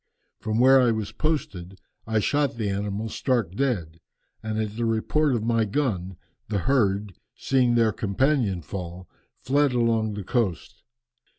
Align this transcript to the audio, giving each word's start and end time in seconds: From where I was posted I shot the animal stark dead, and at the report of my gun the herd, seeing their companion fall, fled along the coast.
From 0.39 0.57
where 0.59 0.81
I 0.81 0.89
was 0.89 1.11
posted 1.11 1.79
I 2.07 2.17
shot 2.21 2.55
the 2.57 2.71
animal 2.71 3.07
stark 3.07 3.53
dead, 3.53 3.99
and 4.41 4.59
at 4.59 4.75
the 4.75 4.85
report 4.85 5.35
of 5.35 5.43
my 5.43 5.63
gun 5.63 6.17
the 6.47 6.57
herd, 6.57 7.13
seeing 7.35 7.75
their 7.75 7.91
companion 7.91 8.63
fall, 8.63 9.07
fled 9.37 9.73
along 9.73 10.15
the 10.15 10.23
coast. 10.23 10.81